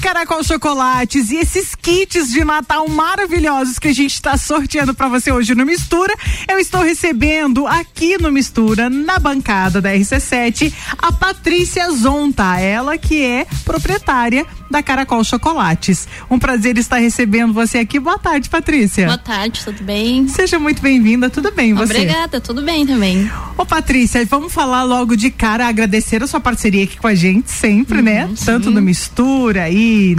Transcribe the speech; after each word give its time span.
Caracol 0.00 0.42
Chocolates 0.44 1.30
e 1.30 1.36
esses 1.36 1.74
kits 1.74 2.32
de 2.32 2.44
Natal 2.44 2.88
maravilhosos 2.88 3.78
que 3.78 3.88
a 3.88 3.92
gente 3.92 4.14
está 4.14 4.36
sorteando 4.36 4.94
para 4.94 5.08
você 5.08 5.32
hoje 5.32 5.54
no 5.54 5.66
Mistura, 5.66 6.14
eu 6.48 6.58
estou 6.58 6.82
recebendo 6.82 7.66
aqui 7.66 8.16
no 8.16 8.30
Mistura, 8.30 8.88
na 8.88 9.18
bancada 9.18 9.80
da 9.80 9.92
RC7, 9.92 10.72
a 10.98 11.12
Patrícia 11.12 11.90
Zonta, 11.90 12.58
ela 12.58 12.96
que 12.96 13.24
é 13.24 13.46
proprietária 13.64 14.46
da 14.72 14.82
Caracol 14.82 15.22
Chocolates. 15.22 16.08
Um 16.30 16.38
prazer 16.38 16.78
estar 16.78 16.96
recebendo 16.96 17.52
você 17.52 17.78
aqui. 17.78 18.00
Boa 18.00 18.18
tarde, 18.18 18.48
Patrícia. 18.48 19.06
Boa 19.06 19.18
tarde, 19.18 19.60
tudo 19.64 19.84
bem? 19.84 20.26
Seja 20.26 20.58
muito 20.58 20.82
bem-vinda, 20.82 21.30
tudo 21.30 21.52
bem 21.52 21.74
você? 21.74 21.92
Obrigada, 21.92 22.40
tudo 22.40 22.62
bem 22.62 22.86
também. 22.86 23.30
Ô 23.56 23.64
Patrícia, 23.64 24.24
vamos 24.24 24.52
falar 24.52 24.82
logo 24.82 25.14
de 25.14 25.30
cara, 25.30 25.68
agradecer 25.68 26.22
a 26.22 26.26
sua 26.26 26.40
parceria 26.40 26.84
aqui 26.84 26.96
com 26.96 27.06
a 27.06 27.14
gente 27.14 27.50
sempre, 27.50 28.00
né? 28.02 28.24
uhum, 28.24 28.30
né? 28.30 28.36
Sim. 28.36 28.44
Tanto 28.46 28.70
no 28.70 28.80
Mistura 28.80 29.68
e, 29.68 30.16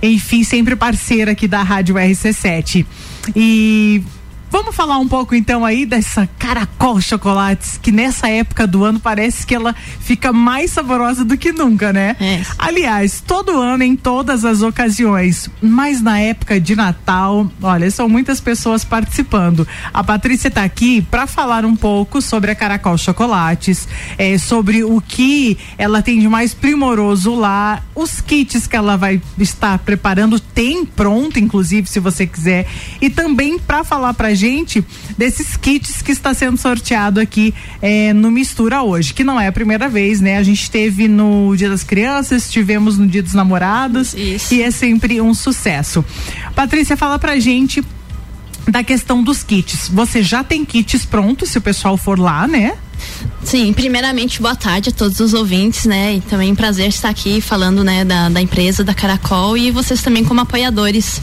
enfim, 0.00 0.44
sempre 0.44 0.76
parceira 0.76 1.32
aqui 1.32 1.48
da 1.48 1.62
Rádio 1.62 1.96
RC7. 1.96 2.86
E 3.34 4.02
Vamos 4.50 4.74
falar 4.74 4.98
um 4.98 5.06
pouco 5.06 5.34
então 5.34 5.64
aí 5.64 5.84
dessa 5.84 6.28
Caracol 6.38 7.00
Chocolates, 7.00 7.78
que 7.82 7.92
nessa 7.92 8.28
época 8.28 8.66
do 8.66 8.82
ano 8.82 8.98
parece 8.98 9.46
que 9.46 9.54
ela 9.54 9.74
fica 10.00 10.32
mais 10.32 10.70
saborosa 10.70 11.24
do 11.24 11.36
que 11.36 11.52
nunca, 11.52 11.92
né? 11.92 12.16
É. 12.18 12.42
Aliás, 12.58 13.22
todo 13.24 13.60
ano, 13.60 13.84
em 13.84 13.94
todas 13.94 14.44
as 14.46 14.62
ocasiões, 14.62 15.50
mas 15.60 16.00
na 16.00 16.18
época 16.18 16.58
de 16.58 16.74
Natal, 16.74 17.50
olha, 17.60 17.90
são 17.90 18.08
muitas 18.08 18.40
pessoas 18.40 18.84
participando. 18.84 19.68
A 19.92 20.02
Patrícia 20.02 20.48
está 20.48 20.64
aqui 20.64 21.02
para 21.02 21.26
falar 21.26 21.66
um 21.66 21.76
pouco 21.76 22.22
sobre 22.22 22.50
a 22.50 22.54
Caracol 22.54 22.96
Chocolates, 22.96 23.86
é, 24.16 24.38
sobre 24.38 24.82
o 24.82 25.00
que 25.00 25.58
ela 25.76 26.00
tem 26.00 26.18
de 26.20 26.28
mais 26.28 26.54
primoroso 26.54 27.34
lá, 27.34 27.82
os 27.94 28.20
kits 28.20 28.66
que 28.66 28.76
ela 28.76 28.96
vai 28.96 29.20
estar 29.38 29.78
preparando, 29.80 30.40
tem 30.40 30.86
pronto, 30.86 31.38
inclusive, 31.38 31.86
se 31.86 32.00
você 32.00 32.26
quiser, 32.26 32.66
e 33.00 33.10
também 33.10 33.58
para 33.58 33.84
falar 33.84 34.14
pra 34.14 34.37
gente 34.38 34.84
desses 35.16 35.56
kits 35.56 36.00
que 36.02 36.12
está 36.12 36.32
sendo 36.32 36.56
sorteado 36.56 37.20
aqui 37.20 37.52
é, 37.82 38.12
no 38.12 38.30
Mistura 38.30 38.82
hoje, 38.82 39.12
que 39.12 39.24
não 39.24 39.38
é 39.38 39.48
a 39.48 39.52
primeira 39.52 39.88
vez, 39.88 40.20
né? 40.20 40.38
A 40.38 40.42
gente 40.42 40.70
teve 40.70 41.08
no 41.08 41.54
Dia 41.56 41.68
das 41.68 41.82
Crianças, 41.82 42.50
tivemos 42.50 42.96
no 42.96 43.06
Dia 43.06 43.22
dos 43.22 43.34
Namorados 43.34 44.14
Isso. 44.14 44.54
e 44.54 44.62
é 44.62 44.70
sempre 44.70 45.20
um 45.20 45.34
sucesso. 45.34 46.04
Patrícia, 46.54 46.96
fala 46.96 47.18
pra 47.18 47.38
gente 47.38 47.82
da 48.68 48.84
questão 48.84 49.22
dos 49.22 49.42
kits. 49.42 49.88
Você 49.88 50.22
já 50.22 50.44
tem 50.44 50.64
kits 50.64 51.04
prontos, 51.04 51.50
se 51.50 51.58
o 51.58 51.60
pessoal 51.60 51.96
for 51.96 52.18
lá, 52.18 52.46
né? 52.46 52.74
Sim, 53.42 53.72
primeiramente, 53.72 54.42
boa 54.42 54.54
tarde 54.54 54.90
a 54.90 54.92
todos 54.92 55.20
os 55.20 55.32
ouvintes, 55.32 55.86
né? 55.86 56.16
E 56.16 56.20
também 56.20 56.54
prazer 56.54 56.88
estar 56.88 57.08
aqui 57.08 57.40
falando, 57.40 57.82
né, 57.82 58.04
da, 58.04 58.28
da 58.28 58.42
empresa, 58.42 58.84
da 58.84 58.92
Caracol 58.92 59.56
e 59.56 59.70
vocês 59.70 60.02
também 60.02 60.24
como 60.24 60.40
apoiadores 60.40 61.20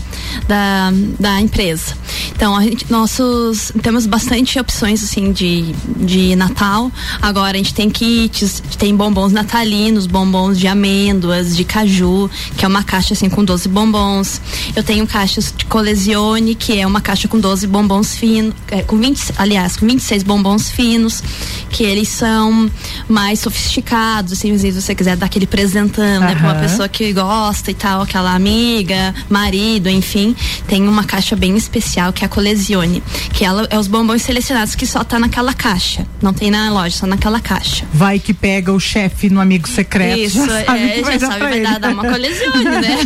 da, 0.47 0.91
da 1.19 1.39
empresa. 1.39 1.95
Então, 2.35 2.55
a 2.55 2.61
gente, 2.61 2.91
nossos, 2.91 3.71
temos 3.81 4.05
bastante 4.05 4.59
opções, 4.59 5.01
assim, 5.01 5.31
de, 5.31 5.73
de 5.97 6.35
Natal. 6.35 6.91
Agora, 7.21 7.55
a 7.55 7.57
gente 7.57 7.73
tem 7.73 7.89
kits, 7.89 8.61
tem 8.77 8.93
bombons 8.95 9.31
natalinos, 9.31 10.05
bombons 10.05 10.59
de 10.59 10.67
amêndoas, 10.67 11.55
de 11.55 11.63
caju, 11.63 12.29
que 12.57 12.65
é 12.65 12.67
uma 12.67 12.83
caixa, 12.83 13.13
assim, 13.13 13.29
com 13.29 13.43
12 13.43 13.69
bombons. 13.69 14.41
Eu 14.75 14.83
tenho 14.83 15.07
caixas 15.07 15.53
de 15.55 15.63
Colesione, 15.65 16.55
que 16.55 16.77
é 16.77 16.85
uma 16.85 16.99
caixa 16.99 17.27
com 17.27 17.39
12 17.39 17.67
bombons 17.67 18.13
finos, 18.13 18.53
é, 18.69 18.81
com 18.81 18.97
20, 18.97 19.33
aliás, 19.37 19.77
com 19.77 19.85
26 19.85 20.23
bombons 20.23 20.69
finos 20.69 21.23
que 21.69 21.83
eles 21.83 22.07
são 22.07 22.69
mais 23.07 23.39
sofisticados, 23.39 24.33
assim, 24.33 24.57
se 24.57 24.71
você 24.71 24.95
quiser 24.95 25.17
dar 25.17 25.25
aquele 25.25 25.45
presentão, 25.45 26.03
uhum. 26.03 26.19
né, 26.21 26.35
pra 26.35 26.51
uma 26.51 26.55
pessoa 26.55 26.87
que 26.87 27.11
gosta 27.11 27.71
e 27.71 27.73
tal, 27.73 28.01
aquela 28.01 28.33
amiga, 28.33 29.13
marido, 29.29 29.89
enfim, 29.89 30.35
tem 30.67 30.87
uma 30.87 31.03
caixa 31.03 31.35
bem 31.35 31.55
especial 31.55 32.13
que 32.13 32.24
é 32.25 32.27
a 32.27 32.29
Colesione, 32.29 33.01
que 33.33 33.45
ela 33.45 33.67
é 33.69 33.77
os 33.77 33.87
bombons 33.87 34.21
selecionados 34.21 34.75
que 34.75 34.85
só 34.85 35.03
tá 35.03 35.19
naquela 35.19 35.53
caixa, 35.53 36.05
não 36.21 36.33
tem 36.33 36.51
na 36.51 36.71
loja, 36.71 36.97
só 36.97 37.07
naquela 37.07 37.39
caixa. 37.39 37.85
Vai 37.93 38.19
que 38.19 38.33
pega 38.33 38.73
o 38.73 38.79
chefe 38.79 39.29
no 39.29 39.39
amigo 39.39 39.67
secreto. 39.67 40.19
Isso, 40.19 40.45
já 40.45 40.65
sabe, 40.65 40.79
é, 40.79 41.03
já 41.03 41.19
sabe, 41.19 41.39
vai 41.39 41.61
dar, 41.61 41.79
dar, 41.79 41.91
uma 41.91 42.03
Colesione, 42.03 42.63
né? 42.63 42.97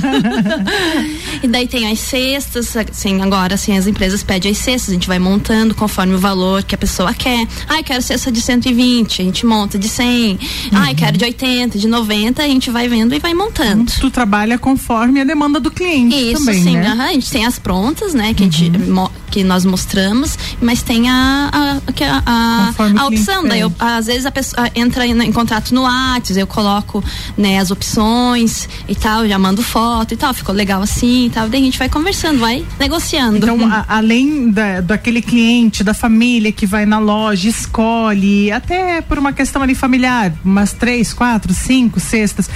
e 1.44 1.48
daí 1.48 1.68
tem 1.68 1.92
as 1.92 2.00
cestas, 2.00 2.76
assim, 2.76 3.22
agora 3.22 3.56
assim, 3.56 3.78
as 3.78 3.88
empresas 3.88 4.24
pedem 4.24 4.52
as 4.52 4.58
cestas, 4.58 4.90
a 4.90 4.94
gente 4.94 5.08
vai 5.08 5.20
montando 5.20 5.76
conforme 5.76 6.16
o 6.16 6.20
valor 6.20 6.64
que 6.64 6.76
a 6.76 6.78
pessoa 6.78 7.14
quer. 7.14 7.48
Ai, 7.68 7.84
quero 7.84 8.02
cesta 8.02 8.32
de 8.32 8.42
120, 8.42 9.22
a 9.22 9.26
gente 9.26 9.46
monta 9.46 9.78
de 9.78 9.88
100. 9.88 10.32
Uhum. 10.32 10.40
Ai, 10.74 10.96
quero 10.96 11.18
de 11.18 11.26
80, 11.26 11.78
de 11.78 11.88
90, 11.88 12.42
a 12.42 12.48
gente 12.48 12.70
vai 12.72 12.88
vendo 12.88 13.14
e 13.14 13.20
vai 13.20 13.34
montando. 13.34 13.92
Tu 14.00 14.10
trabalha 14.10 14.58
conforme 14.58 15.22
a 15.22 15.24
demanda 15.24 15.60
do 15.60 15.72
cliente 15.72 16.16
Isso, 16.16 16.46
também, 16.46 16.64
sim. 16.64 16.78
né? 16.78 16.94
Uhum, 16.94 17.02
a 17.02 17.14
gente 17.14 17.30
tem 17.30 17.46
as 17.46 17.60
prontas, 17.60 18.14
né, 18.14 18.34
que, 18.34 18.44
uhum. 18.44 18.50
a 18.50 18.52
gente, 18.52 18.78
uhum. 18.78 19.09
Que 19.30 19.44
nós 19.44 19.64
mostramos, 19.64 20.38
mas 20.62 20.82
tem 20.82 21.10
a, 21.10 21.50
a, 21.54 21.78
a, 22.06 22.74
a, 22.78 23.02
a 23.02 23.08
opção. 23.08 23.44
Daí, 23.48 23.62
eu, 23.62 23.72
às 23.80 24.08
vezes 24.08 24.26
a 24.26 24.32
pessoa 24.32 24.70
entra 24.76 25.06
em, 25.06 25.18
em 25.22 25.32
contato 25.32 25.74
no 25.74 25.84
WhatsApp, 25.84 26.40
eu 26.40 26.48
coloco, 26.48 27.04
né, 27.38 27.60
as 27.60 27.72
opções 27.72 28.68
e 28.88 28.96
tal, 28.96 29.28
já 29.28 29.38
mando 29.38 29.62
foto 29.62 30.14
e 30.14 30.18
tal, 30.18 30.34
ficou 30.34 30.54
legal 30.54 30.82
assim 30.82 31.28
e 31.28 31.30
tal. 31.30 31.48
Daí 31.48 31.62
a 31.62 31.64
gente 31.64 31.78
vai 31.78 31.90
conversando, 31.90 32.40
vai 32.40 32.66
negociando. 32.80 33.38
Então, 33.38 33.66
a, 33.66 33.86
além 33.88 34.50
da, 34.50 34.82
daquele 34.82 35.22
cliente, 35.22 35.84
da 35.84 35.94
família 35.94 36.52
que 36.52 36.66
vai 36.66 36.86
na 36.86 37.00
loja, 37.00 37.48
escolhe, 37.48 38.52
até 38.52 39.02
por 39.02 39.20
uma 39.20 39.32
questão 39.32 39.62
ali 39.62 39.76
familiar, 39.76 40.34
umas 40.44 40.74
três, 40.74 41.14
quatro, 41.14 41.54
cinco 41.54 42.00
cestas. 42.00 42.50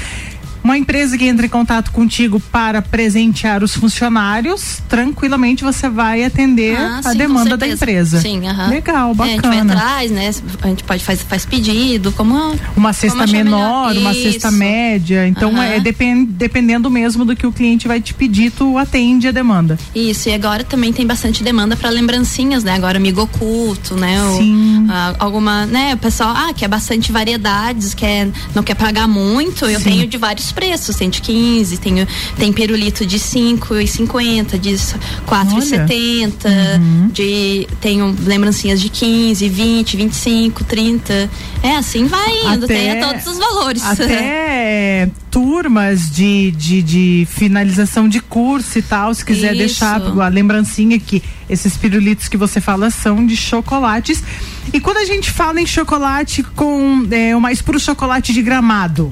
Uma 0.63 0.77
empresa 0.77 1.17
que 1.17 1.25
entra 1.25 1.45
em 1.45 1.49
contato 1.49 1.91
contigo 1.91 2.39
para 2.39 2.81
presentear 2.81 3.63
os 3.63 3.75
funcionários, 3.75 4.81
tranquilamente 4.87 5.63
você 5.63 5.89
vai 5.89 6.23
atender 6.23 6.77
ah, 6.77 6.99
a 6.99 7.11
sim, 7.11 7.17
demanda 7.17 7.57
da 7.57 7.67
empresa. 7.67 8.21
Sim, 8.21 8.47
aham. 8.47 8.69
Legal, 8.69 9.13
bacana. 9.13 9.33
É, 9.33 9.33
a 9.33 9.51
gente 9.51 9.67
vai 9.67 9.77
atrás, 9.77 10.11
né? 10.11 10.31
A 10.61 10.67
gente 10.67 10.83
pode 10.83 11.03
fazer 11.03 11.23
faz 11.25 11.45
pedido, 11.45 12.11
como 12.11 12.33
uma 12.75 12.93
cesta 12.93 13.19
como 13.19 13.31
menor, 13.31 13.95
uma 13.97 14.13
cesta 14.13 14.51
média. 14.51 15.27
Então 15.27 15.61
é 15.61 15.79
depend, 15.79 16.25
dependendo 16.31 16.89
mesmo 16.89 17.25
do 17.25 17.35
que 17.35 17.45
o 17.45 17.51
cliente 17.51 17.87
vai 17.87 17.99
te 17.99 18.13
pedir, 18.13 18.51
tu 18.51 18.77
atende 18.77 19.27
a 19.27 19.31
demanda. 19.31 19.77
Isso, 19.93 20.29
e 20.29 20.33
agora 20.33 20.63
também 20.63 20.93
tem 20.93 21.05
bastante 21.05 21.43
demanda 21.43 21.75
para 21.75 21.89
lembrancinhas, 21.89 22.63
né? 22.63 22.73
Agora 22.73 22.97
amigo 22.97 23.21
oculto, 23.21 23.95
né? 23.95 24.17
Sim. 24.37 24.87
ah, 24.89 25.15
alguma, 25.19 25.65
né? 25.65 25.93
O 25.93 25.97
pessoal, 25.97 26.33
ah, 26.35 26.53
quer 26.53 26.69
bastante 26.69 27.11
variedades, 27.11 27.93
quer 27.93 28.29
não 28.55 28.63
quer 28.63 28.75
pagar 28.75 29.07
muito, 29.07 29.65
eu 29.65 29.79
sim. 29.79 29.85
tenho 29.85 30.07
de 30.07 30.17
vários 30.17 30.52
preços, 30.53 30.95
tem 30.95 31.09
de 31.09 31.21
15, 31.21 31.77
tem, 31.77 32.07
tem 32.37 32.53
pirulito 32.53 33.05
de 33.05 33.17
5,50, 33.17 34.57
de 34.59 34.71
4,70, 34.71 36.45
uhum. 36.45 37.09
de 37.11 37.67
tenho 37.81 38.15
lembrancinhas 38.25 38.79
de 38.79 38.89
15, 38.89 39.49
20, 39.49 39.97
25, 39.97 40.63
30. 40.63 41.29
É, 41.61 41.75
assim 41.75 42.05
vai 42.05 42.53
indo, 42.53 42.65
até, 42.65 42.73
tem 42.73 42.91
a 42.91 43.07
todos 43.07 43.27
os 43.27 43.37
valores. 43.37 43.83
Até 43.83 45.09
turmas 45.33 46.11
de, 46.11 46.51
de, 46.51 46.83
de 46.83 47.27
finalização 47.27 48.07
de 48.07 48.19
curso 48.19 48.77
e 48.77 48.83
tal, 48.83 49.11
se 49.15 49.25
quiser 49.25 49.55
Isso. 49.55 49.57
deixar 49.57 49.99
a 49.99 50.27
lembrancinha 50.27 50.99
que 50.99 51.23
esses 51.49 51.75
pirulitos 51.75 52.27
que 52.27 52.37
você 52.37 52.61
fala 52.61 52.91
são 52.91 53.25
de 53.25 53.35
chocolates. 53.35 54.23
E 54.71 54.79
quando 54.79 54.97
a 54.97 55.05
gente 55.05 55.31
fala 55.31 55.59
em 55.59 55.65
chocolate 55.65 56.43
com 56.43 57.07
é, 57.09 57.35
o 57.35 57.41
mais 57.41 57.63
puro 57.63 57.79
chocolate 57.79 58.31
de 58.31 58.43
gramado, 58.43 59.11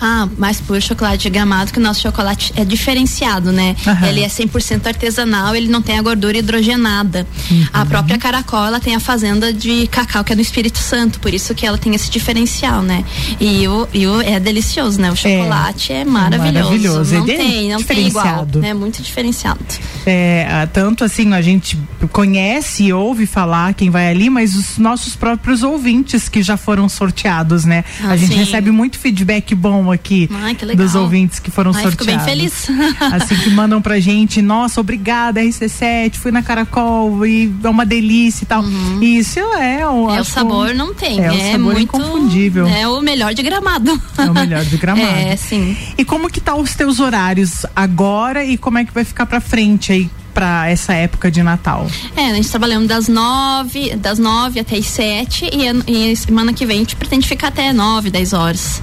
ah, 0.00 0.28
mais 0.38 0.60
puro 0.60 0.80
chocolate 0.80 1.22
de 1.24 1.30
gramado, 1.30 1.72
que 1.72 1.78
o 1.78 1.82
nosso 1.82 2.00
chocolate 2.00 2.52
é 2.56 2.64
diferenciado, 2.64 3.52
né? 3.52 3.76
Uhum. 3.86 4.06
Ele 4.06 4.22
é 4.22 4.28
100% 4.28 4.86
artesanal, 4.86 5.54
ele 5.54 5.68
não 5.68 5.82
tem 5.82 5.98
a 5.98 6.02
gordura 6.02 6.38
hidrogenada. 6.38 7.26
Uhum. 7.50 7.66
A 7.72 7.84
própria 7.84 8.18
Caracol, 8.18 8.66
ela 8.66 8.80
tem 8.80 8.94
a 8.94 9.00
fazenda 9.00 9.52
de 9.52 9.86
cacau, 9.88 10.24
que 10.24 10.32
é 10.32 10.36
no 10.36 10.42
Espírito 10.42 10.78
Santo, 10.78 11.20
por 11.20 11.34
isso 11.34 11.54
que 11.54 11.66
ela 11.66 11.76
tem 11.76 11.94
esse 11.94 12.10
diferencial, 12.10 12.82
né? 12.82 13.04
E 13.38 13.66
o, 13.68 13.88
e 13.92 14.06
o 14.06 14.20
é 14.22 14.40
delicioso, 14.40 15.00
né? 15.00 15.10
O 15.10 15.14
é. 15.14 15.16
chocolate 15.16 15.92
é, 15.92 16.00
é 16.00 16.04
maravilhoso. 16.04 16.54
maravilhoso. 16.54 17.14
Não 17.14 17.24
é 17.24 17.36
tem, 17.36 17.72
não 17.72 17.82
tem 17.82 18.06
igual. 18.06 18.46
É 18.62 18.74
muito 18.74 19.02
diferenciado. 19.02 19.60
É, 20.06 20.66
tanto 20.72 21.04
assim, 21.04 21.32
a 21.34 21.42
gente 21.42 21.78
conhece 22.10 22.84
e 22.84 22.92
ouve 22.92 23.26
falar 23.26 23.74
quem 23.74 23.90
vai 23.90 24.08
ali, 24.08 24.30
mas 24.30 24.56
os 24.56 24.78
nossos 24.78 25.14
próprios 25.14 25.62
ouvintes 25.62 26.28
que 26.28 26.42
já 26.42 26.56
foram 26.56 26.88
sorteados, 26.88 27.64
né? 27.64 27.84
Ah, 28.02 28.10
a 28.10 28.16
gente 28.16 28.32
sim. 28.32 28.38
recebe 28.38 28.70
muito 28.70 28.98
feedback 28.98 29.54
bom 29.54 29.89
aqui 29.90 30.28
Ai, 30.32 30.54
dos 30.54 30.94
ouvintes 30.94 31.38
que 31.38 31.50
foram 31.50 31.72
Ai, 31.74 31.82
sorteados. 31.82 32.06
Fico 32.06 32.16
bem 32.16 32.48
feliz. 32.48 32.68
assim 33.12 33.36
que 33.36 33.50
mandam 33.50 33.80
pra 33.80 33.98
gente, 34.00 34.40
nossa, 34.42 34.80
obrigada 34.80 35.40
RC7, 35.40 36.14
fui 36.14 36.30
na 36.30 36.42
Caracol 36.42 37.26
e 37.26 37.52
é 37.62 37.68
uma 37.68 37.84
delícia 37.86 38.44
e 38.44 38.46
tal. 38.46 38.62
Uhum. 38.62 39.02
Isso 39.02 39.38
é 39.38 39.86
o, 39.86 40.10
é, 40.10 40.20
o 40.20 40.24
sabor 40.24 40.74
não 40.74 40.94
tem, 40.94 41.20
é, 41.20 41.26
é 41.26 41.30
o 41.30 41.52
sabor 41.52 41.72
muito, 41.74 41.82
inconfundível. 41.82 42.66
É 42.66 42.86
o 42.88 43.00
melhor 43.00 43.34
de 43.34 43.42
Gramado. 43.42 44.00
É 44.18 44.30
o 44.30 44.34
melhor 44.34 44.64
de 44.64 44.76
Gramado. 44.78 45.08
é, 45.08 45.36
sim. 45.36 45.76
E 45.96 46.04
como 46.04 46.30
que 46.30 46.40
tá 46.40 46.54
os 46.54 46.74
teus 46.74 47.00
horários 47.00 47.66
agora 47.74 48.44
e 48.44 48.56
como 48.56 48.78
é 48.78 48.84
que 48.84 48.92
vai 48.92 49.04
ficar 49.04 49.26
pra 49.26 49.40
frente 49.40 49.92
aí? 49.92 50.10
para 50.32 50.68
essa 50.68 50.94
época 50.94 51.30
de 51.30 51.42
Natal? 51.42 51.86
É, 52.16 52.30
a 52.30 52.34
gente 52.34 52.48
trabalhando 52.48 52.86
das 52.86 53.08
nove, 53.08 53.94
das 53.96 54.18
nove 54.18 54.60
até 54.60 54.76
as 54.76 54.86
sete 54.86 55.50
e, 55.52 56.10
e 56.10 56.16
semana 56.16 56.52
que 56.52 56.64
vem 56.64 56.76
a 56.76 56.78
gente 56.80 56.96
pretende 56.96 57.26
ficar 57.26 57.48
até 57.48 57.72
nove, 57.72 58.10
dez 58.10 58.32
horas. 58.32 58.82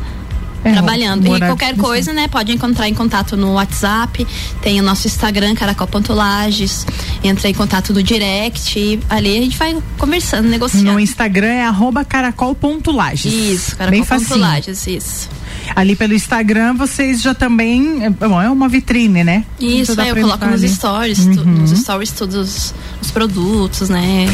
É, 0.63 0.73
trabalhando. 0.73 1.35
E 1.35 1.39
qualquer 1.39 1.75
coisa, 1.75 2.13
né, 2.13 2.27
pode 2.27 2.51
encontrar 2.51 2.87
em 2.87 2.93
contato 2.93 3.37
no 3.37 3.53
WhatsApp, 3.53 4.25
tem 4.61 4.79
o 4.79 4.83
nosso 4.83 5.07
Instagram, 5.07 5.55
caracol.lages, 5.55 6.85
entra 7.23 7.49
em 7.49 7.53
contato 7.53 7.93
no 7.93 8.01
direct, 8.03 8.99
ali 9.09 9.37
a 9.37 9.41
gente 9.41 9.57
vai 9.57 9.77
conversando, 9.97 10.47
negociando. 10.47 10.93
No 10.93 10.99
Instagram 10.99 11.47
é 11.47 11.65
arroba 11.65 12.03
caracol.lages. 12.03 13.33
Isso, 13.33 13.75
caracol.lages, 13.75 14.87
isso. 14.87 15.29
Ali 15.75 15.95
pelo 15.95 16.13
Instagram 16.13 16.75
vocês 16.75 17.21
já 17.21 17.33
também. 17.33 18.03
É, 18.05 18.09
bom, 18.09 18.41
é 18.41 18.49
uma 18.49 18.69
vitrine, 18.69 19.23
né? 19.23 19.45
Isso, 19.59 19.99
é, 19.99 20.11
eu 20.11 20.15
coloco 20.15 20.45
nos 20.45 20.61
stories, 20.61 21.19
uhum. 21.19 21.35
tu, 21.35 21.45
nos 21.45 21.71
stories 21.71 22.11
todos 22.11 22.73
os 23.01 23.11
produtos, 23.11 23.89
né? 23.89 24.25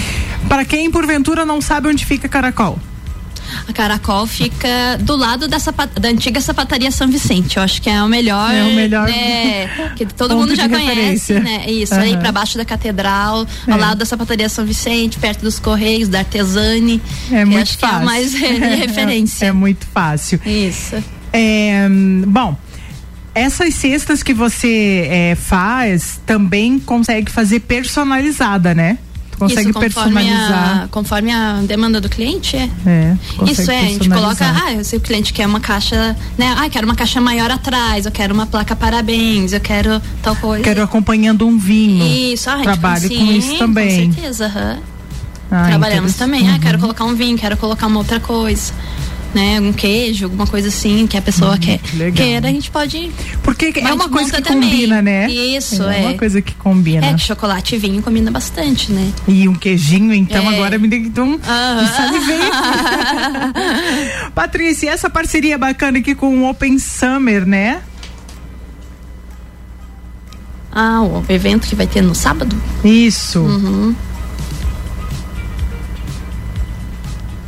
Para 0.47 0.65
quem 0.65 0.91
porventura 0.91 1.45
não 1.45 1.61
sabe 1.61 1.87
onde 1.87 2.05
fica 2.05 2.27
Caracol. 2.27 2.79
A 3.67 3.73
Caracol 3.73 4.25
fica 4.27 4.97
do 4.99 5.15
lado 5.15 5.47
da, 5.47 5.57
da 5.99 6.09
antiga 6.09 6.39
sapataria 6.41 6.91
São 6.91 7.07
Vicente. 7.07 7.57
Eu 7.57 7.63
acho 7.63 7.81
que 7.81 7.89
é 7.89 8.01
o 8.03 8.07
melhor. 8.07 8.53
É 8.53 8.63
o 8.63 8.75
melhor. 8.75 9.07
Né, 9.07 9.67
que 9.95 10.05
todo 10.05 10.35
mundo 10.35 10.55
já 10.55 10.67
conhece, 10.67 11.33
né? 11.39 11.65
Isso, 11.67 11.93
uhum. 11.93 12.01
aí 12.01 12.17
para 12.17 12.31
baixo 12.31 12.57
da 12.57 12.65
catedral, 12.65 13.45
é. 13.67 13.71
ao 13.71 13.77
lado 13.77 13.99
da 13.99 14.05
sapataria 14.05 14.49
São 14.49 14.65
Vicente, 14.65 15.17
perto 15.19 15.41
dos 15.41 15.59
Correios, 15.59 16.09
da 16.09 16.19
Artesani. 16.19 17.01
É 17.31 17.45
muito 17.45 17.63
acho 17.63 17.77
fácil. 17.77 17.97
que 17.97 18.01
é 18.01 18.05
mais 18.05 18.31
de 18.33 18.37
referência. 18.75 19.45
É, 19.45 19.49
é 19.49 19.51
muito 19.51 19.85
fácil. 19.87 20.39
Isso. 20.45 20.95
É, 21.31 21.87
bom, 22.27 22.55
essas 23.35 23.73
cestas 23.73 24.21
que 24.21 24.33
você 24.33 25.07
é, 25.09 25.35
faz 25.35 26.19
também 26.25 26.79
consegue 26.79 27.31
fazer 27.31 27.61
personalizada, 27.61 28.75
né? 28.75 28.97
Consegue 29.43 29.69
Isso, 29.69 29.79
personalizar. 29.79 30.83
A, 30.83 30.87
conforme 30.89 31.31
a 31.31 31.61
demanda 31.65 31.99
do 31.99 32.09
cliente, 32.09 32.55
é. 32.55 32.69
é 32.85 33.17
Isso 33.49 33.69
é, 33.69 33.79
a 33.79 33.83
gente 33.83 34.09
coloca, 34.09 34.45
ah, 34.45 34.83
se 34.83 34.95
o 34.95 34.99
cliente 34.99 35.33
quer 35.33 35.45
uma 35.45 35.59
caixa, 35.59 36.15
né? 36.37 36.55
Ah, 36.57 36.69
quero 36.69 36.85
uma 36.85 36.95
caixa 36.95 37.19
maior 37.21 37.51
atrás, 37.51 38.05
eu 38.05 38.11
quero 38.11 38.33
uma 38.33 38.45
placa 38.45 38.75
parabéns, 38.75 39.53
eu 39.53 39.59
quero 39.59 40.01
tal 40.21 40.35
coisa. 40.35 40.63
Quero 40.63 40.81
acompanhando 40.81 41.45
um 41.47 41.57
vinho. 41.57 42.05
Isso, 42.05 42.49
ah, 42.49 42.59
Trabalho 42.61 43.09
com 43.09 43.31
isso 43.31 43.57
também. 43.57 44.07
Com 44.07 44.13
certeza, 44.13 44.47
uhum. 44.47 44.81
ah, 45.51 45.67
Trabalhamos 45.67 46.13
também. 46.15 46.43
Uhum. 46.43 46.55
Ah, 46.55 46.59
quero 46.59 46.79
colocar 46.79 47.03
um 47.05 47.15
vinho, 47.15 47.37
quero 47.37 47.57
colocar 47.57 47.87
uma 47.87 47.99
outra 47.99 48.19
coisa 48.19 48.73
né, 49.33 49.59
um 49.59 49.73
queijo, 49.73 50.25
alguma 50.25 50.45
coisa 50.45 50.67
assim 50.67 51.07
que 51.07 51.17
a 51.17 51.21
pessoa 51.21 51.55
hum, 51.55 51.57
quer. 51.57 51.79
Legal. 51.93 52.25
Queira, 52.25 52.47
a 52.47 52.51
gente 52.51 52.69
pode. 52.69 53.11
Porque 53.41 53.73
é 53.79 53.93
uma 53.93 54.09
coisa 54.09 54.33
que 54.33 54.41
também. 54.41 54.69
combina, 54.69 55.01
né? 55.01 55.29
Isso, 55.29 55.83
é. 55.83 56.03
É 56.03 56.07
uma 56.07 56.17
coisa 56.17 56.41
que 56.41 56.53
combina. 56.55 57.07
É, 57.07 57.13
que 57.13 57.21
chocolate 57.21 57.75
e 57.75 57.77
vinho 57.77 58.01
combina 58.01 58.29
bastante, 58.29 58.91
né? 58.91 59.11
E 59.27 59.47
um 59.47 59.55
queijinho, 59.55 60.13
então, 60.13 60.51
é. 60.51 60.55
agora 60.55 60.77
me 60.77 60.87
deu 60.87 60.99
então, 60.99 61.35
uh 61.35 61.39
Patrícia, 64.33 64.89
essa 64.89 65.09
parceria 65.09 65.57
bacana 65.57 65.99
aqui 65.99 66.15
com 66.15 66.43
o 66.43 66.49
Open 66.49 66.77
Summer, 66.77 67.45
né? 67.45 67.81
Ah, 70.71 71.01
o 71.03 71.23
evento 71.29 71.67
que 71.67 71.75
vai 71.75 71.85
ter 71.85 72.01
no 72.01 72.15
sábado? 72.15 72.59
Isso. 72.83 73.39
Uhum. 73.39 73.95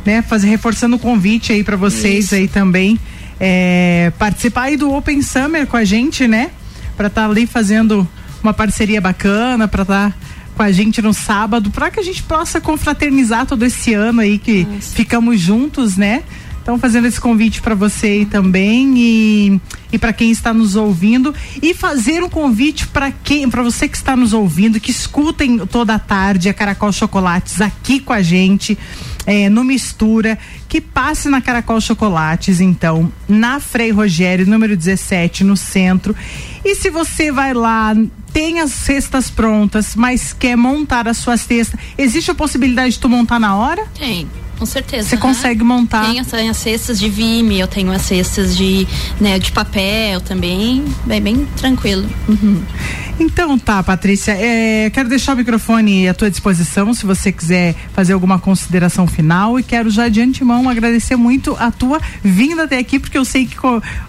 Né? 0.06 0.22
Fazer 0.22 0.48
reforçando 0.48 0.96
o 0.96 0.98
convite 0.98 1.52
aí 1.52 1.64
para 1.64 1.76
vocês 1.76 2.26
Isso. 2.26 2.34
aí 2.34 2.48
também 2.48 2.98
é, 3.38 4.12
participar 4.18 4.62
aí 4.62 4.76
do 4.76 4.92
Open 4.94 5.20
Summer 5.20 5.66
com 5.66 5.76
a 5.76 5.84
gente, 5.84 6.26
né? 6.26 6.50
Para 6.96 7.08
estar 7.08 7.22
tá 7.24 7.28
ali 7.28 7.46
fazendo 7.46 8.08
uma 8.42 8.54
parceria 8.54 9.00
bacana, 9.00 9.68
para 9.68 9.82
estar 9.82 10.10
tá 10.10 10.16
com 10.56 10.62
a 10.62 10.72
gente 10.72 11.02
no 11.02 11.12
sábado, 11.12 11.70
para 11.70 11.90
que 11.90 12.00
a 12.00 12.02
gente 12.02 12.22
possa 12.22 12.60
confraternizar 12.60 13.44
todo 13.44 13.62
esse 13.64 13.92
ano 13.92 14.20
aí 14.22 14.38
que 14.38 14.64
Nossa. 14.64 14.94
ficamos 14.94 15.38
juntos, 15.38 15.96
né? 15.96 16.22
Então, 16.62 16.80
fazendo 16.80 17.06
esse 17.06 17.20
convite 17.20 17.62
para 17.62 17.76
você 17.76 18.06
aí 18.06 18.26
também 18.26 18.94
e, 18.96 19.60
e 19.92 19.98
para 19.98 20.12
quem 20.12 20.32
está 20.32 20.52
nos 20.52 20.74
ouvindo 20.74 21.32
e 21.62 21.72
fazer 21.72 22.24
um 22.24 22.28
convite 22.28 22.88
para 22.88 23.12
quem, 23.12 23.48
para 23.48 23.62
você 23.62 23.86
que 23.86 23.96
está 23.96 24.16
nos 24.16 24.32
ouvindo, 24.32 24.80
que 24.80 24.90
escutem 24.90 25.58
toda 25.58 25.94
a 25.94 25.98
tarde 25.98 26.48
a 26.48 26.54
Caracol 26.54 26.90
Chocolates 26.90 27.60
aqui 27.60 28.00
com 28.00 28.12
a 28.12 28.20
gente 28.20 28.76
é, 29.26 29.50
no 29.50 29.64
Mistura, 29.64 30.38
que 30.68 30.80
passe 30.80 31.28
na 31.28 31.40
Caracol 31.40 31.80
Chocolates, 31.80 32.60
então, 32.60 33.12
na 33.28 33.58
Frei 33.60 33.90
Rogério, 33.90 34.46
número 34.46 34.76
17, 34.76 35.42
no 35.42 35.56
centro. 35.56 36.14
E 36.64 36.74
se 36.76 36.88
você 36.88 37.32
vai 37.32 37.52
lá, 37.52 37.94
tem 38.32 38.60
as 38.60 38.70
cestas 38.70 39.28
prontas, 39.28 39.96
mas 39.96 40.32
quer 40.32 40.56
montar 40.56 41.08
a 41.08 41.14
sua 41.14 41.36
cesta, 41.36 41.78
existe 41.98 42.30
a 42.30 42.34
possibilidade 42.34 42.92
de 42.92 43.00
tu 43.00 43.08
montar 43.08 43.40
na 43.40 43.56
hora? 43.56 43.84
Tem. 43.98 44.28
Com 44.58 44.64
certeza. 44.64 45.08
Você 45.08 45.16
consegue 45.18 45.62
montar? 45.62 46.06
Tenho, 46.06 46.24
tenho 46.24 46.50
as 46.50 46.56
cestas 46.56 46.98
de 46.98 47.08
vime, 47.08 47.60
eu 47.60 47.68
tenho 47.68 47.92
as 47.92 48.02
cestas 48.02 48.56
de, 48.56 48.86
né, 49.20 49.38
de 49.38 49.52
papel 49.52 50.20
também, 50.20 50.84
bem, 51.04 51.20
bem 51.20 51.46
tranquilo. 51.56 52.08
Uhum. 52.26 52.62
Então 53.18 53.58
tá, 53.58 53.82
Patrícia, 53.82 54.32
é, 54.32 54.90
quero 54.90 55.08
deixar 55.08 55.32
o 55.32 55.36
microfone 55.36 56.06
à 56.06 56.12
tua 56.12 56.30
disposição 56.30 56.92
se 56.92 57.06
você 57.06 57.32
quiser 57.32 57.74
fazer 57.94 58.12
alguma 58.12 58.38
consideração 58.38 59.06
final 59.06 59.58
e 59.58 59.62
quero 59.62 59.88
já 59.88 60.08
de 60.08 60.20
antemão 60.20 60.68
agradecer 60.68 61.16
muito 61.16 61.56
a 61.58 61.70
tua 61.70 61.98
vinda 62.22 62.64
até 62.64 62.78
aqui, 62.78 62.98
porque 62.98 63.16
eu 63.16 63.24
sei 63.24 63.46
que 63.46 63.56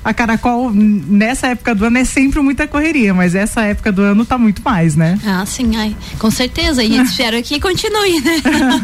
a 0.03 0.13
Caracol 0.13 0.71
nessa 0.73 1.47
época 1.47 1.73
do 1.73 1.85
ano 1.85 1.97
é 1.97 2.03
sempre 2.03 2.41
muita 2.41 2.67
correria, 2.67 3.13
mas 3.13 3.33
essa 3.33 3.61
época 3.61 3.91
do 3.91 4.01
ano 4.01 4.25
tá 4.25 4.37
muito 4.37 4.61
mais, 4.63 4.95
né? 4.95 5.17
Ah, 5.25 5.45
sim, 5.45 5.75
ai, 5.77 5.95
com 6.19 6.29
certeza, 6.29 6.83
e 6.83 6.97
espero 6.99 7.41
que 7.41 7.59
continue, 7.59 8.19
né? 8.19 8.41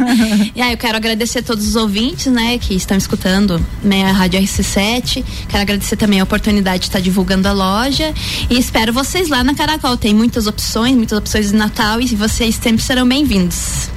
e 0.55 0.61
aí 0.61 0.71
eu 0.71 0.77
quero 0.77 0.95
agradecer 0.95 1.39
a 1.39 1.43
todos 1.43 1.67
os 1.67 1.75
ouvintes, 1.75 2.27
né, 2.27 2.57
que 2.57 2.73
estão 2.75 2.95
escutando 2.97 3.63
né, 3.83 4.05
a 4.05 4.13
Rádio 4.13 4.39
RC7, 4.39 5.23
quero 5.49 5.61
agradecer 5.61 5.97
também 5.97 6.21
a 6.21 6.23
oportunidade 6.23 6.79
de 6.79 6.85
estar 6.87 7.01
divulgando 7.01 7.47
a 7.47 7.51
loja 7.51 8.13
e 8.49 8.57
espero 8.57 8.93
vocês 8.93 9.27
lá 9.27 9.43
na 9.43 9.53
Caracol, 9.53 9.97
tem 9.97 10.12
tem 10.13 10.17
muitas 10.17 10.45
opções, 10.45 10.95
muitas 10.95 11.17
opções 11.17 11.47
de 11.47 11.55
Natal 11.55 11.99
e 11.99 12.05
vocês 12.15 12.55
sempre 12.55 12.83
serão 12.83 13.07
bem-vindos. 13.07 13.89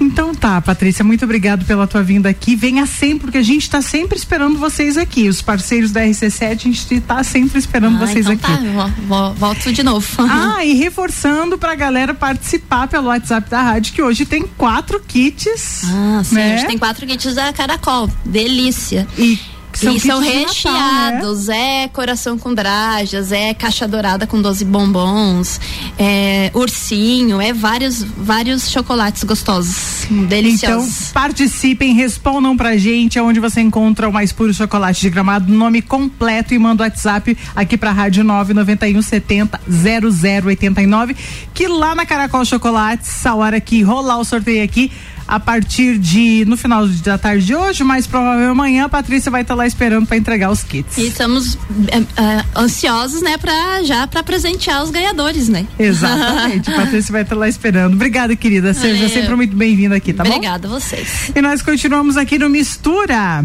Então 0.00 0.34
tá, 0.34 0.60
Patrícia, 0.60 1.04
muito 1.04 1.24
obrigado 1.24 1.66
pela 1.66 1.86
tua 1.86 2.02
vinda 2.02 2.30
aqui. 2.30 2.56
Venha 2.56 2.86
sempre, 2.86 3.26
porque 3.26 3.38
a 3.38 3.42
gente 3.42 3.62
está 3.62 3.82
sempre 3.82 4.16
esperando 4.18 4.58
vocês 4.58 4.96
aqui. 4.96 5.28
Os 5.28 5.42
parceiros 5.42 5.92
da 5.92 6.00
RC7, 6.00 6.50
a 6.50 6.54
gente 6.54 6.94
está 6.94 7.22
sempre 7.22 7.58
esperando 7.58 7.96
ah, 7.96 8.06
vocês 8.06 8.26
então 8.26 8.54
aqui. 8.54 8.64
Tá, 9.08 9.32
volto 9.36 9.70
de 9.70 9.82
novo. 9.82 10.06
Ah, 10.18 10.64
e 10.64 10.72
reforçando 10.72 11.58
para 11.58 11.72
a 11.72 11.76
galera 11.76 12.14
participar 12.14 12.88
pelo 12.88 13.08
WhatsApp 13.08 13.50
da 13.50 13.60
rádio, 13.60 13.92
que 13.92 14.02
hoje 14.02 14.24
tem 14.24 14.42
quatro 14.56 14.98
kits. 14.98 15.84
Ah, 15.84 16.22
sim, 16.24 16.34
né? 16.34 16.54
hoje 16.54 16.66
tem 16.66 16.78
quatro 16.78 17.06
kits 17.06 17.34
da 17.34 17.52
Caracol. 17.52 18.10
Delícia. 18.24 19.06
E 19.16 19.38
são 19.82 19.96
e 19.96 20.00
são 20.00 20.20
recheados, 20.20 21.46
Natal, 21.46 21.56
né? 21.56 21.84
é 21.84 21.88
coração 21.88 22.38
com 22.38 22.54
drajas, 22.54 23.32
é 23.32 23.54
caixa 23.54 23.86
dourada 23.86 24.26
com 24.26 24.40
12 24.40 24.64
bombons, 24.64 25.60
é 25.98 26.50
ursinho, 26.54 27.40
é 27.40 27.52
vários 27.52 28.02
vários 28.02 28.70
chocolates 28.70 29.24
gostosos, 29.24 30.06
deliciosos. 30.28 31.00
Então, 31.00 31.12
participem, 31.12 31.94
respondam 31.94 32.56
pra 32.56 32.76
gente 32.76 33.18
onde 33.20 33.40
você 33.40 33.60
encontra 33.60 34.08
o 34.08 34.12
mais 34.12 34.32
puro 34.32 34.52
chocolate 34.52 35.00
de 35.00 35.10
gramado, 35.10 35.52
nome 35.52 35.82
completo 35.82 36.54
e 36.54 36.58
manda 36.58 36.82
o 36.82 36.86
WhatsApp 36.86 37.36
aqui 37.54 37.76
pra 37.76 37.92
Rádio 37.92 38.24
991 38.24 39.02
70 39.02 39.60
0089, 39.68 41.16
que 41.52 41.66
lá 41.68 41.94
na 41.94 42.06
Caracol 42.06 42.44
Chocolates, 42.44 43.24
a 43.26 43.34
hora 43.34 43.60
que 43.60 43.82
rolar 43.82 44.18
o 44.18 44.24
sorteio 44.24 44.64
aqui, 44.64 44.90
a 45.32 45.40
partir 45.40 45.96
de 45.96 46.44
no 46.46 46.58
final 46.58 46.86
da 46.86 47.16
tarde 47.16 47.46
de 47.46 47.54
hoje, 47.54 47.82
mas 47.82 48.06
provavelmente 48.06 48.50
amanhã 48.50 48.84
a 48.84 48.88
Patrícia 48.88 49.30
vai 49.30 49.40
estar 49.40 49.54
tá 49.54 49.58
lá 49.58 49.66
esperando 49.66 50.06
para 50.06 50.18
entregar 50.18 50.50
os 50.50 50.62
kits. 50.62 50.98
E 50.98 51.06
estamos 51.06 51.56
é, 51.88 51.96
é, 52.22 52.44
ansiosos, 52.54 53.22
né, 53.22 53.38
para 53.38 53.82
já 53.82 54.06
para 54.06 54.22
presentear 54.22 54.84
os 54.84 54.90
ganhadores, 54.90 55.48
né? 55.48 55.66
Exatamente. 55.78 56.70
a 56.70 56.76
Patrícia 56.84 57.10
vai 57.10 57.22
estar 57.22 57.34
tá 57.34 57.40
lá 57.40 57.48
esperando. 57.48 57.94
Obrigada, 57.94 58.36
querida. 58.36 58.74
Seja 58.74 59.08
sempre 59.08 59.34
muito 59.34 59.56
bem-vinda 59.56 59.96
aqui, 59.96 60.12
tá 60.12 60.22
Obrigada 60.22 60.68
bom? 60.68 60.76
Obrigada 60.76 60.96
a 60.96 61.00
vocês. 61.00 61.32
E 61.34 61.40
nós 61.40 61.62
continuamos 61.62 62.18
aqui 62.18 62.38
no 62.38 62.50
Mistura. 62.50 63.42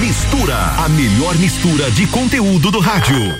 Mistura, 0.00 0.56
a 0.84 0.88
melhor 0.88 1.36
mistura 1.36 1.92
de 1.92 2.08
conteúdo 2.08 2.72
do 2.72 2.80
rádio. 2.80 3.34